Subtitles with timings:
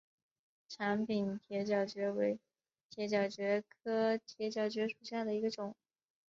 [0.67, 2.39] 长柄铁角蕨为
[2.89, 5.75] 铁角蕨科铁角蕨属下的一个种。